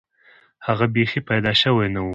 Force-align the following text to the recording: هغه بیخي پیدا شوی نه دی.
هغه 0.67 0.85
بیخي 0.95 1.19
پیدا 1.29 1.51
شوی 1.61 1.87
نه 1.95 2.01
دی. 2.03 2.09